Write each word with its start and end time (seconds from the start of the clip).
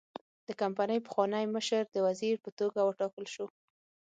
د 0.47 0.49
کمپنۍ 0.61 0.99
پخوانی 1.05 1.45
مشر 1.55 1.83
د 1.89 1.95
وزیر 2.07 2.35
په 2.43 2.49
توګه 2.59 2.79
وټاکل 2.83 3.25
شو. 3.33 3.45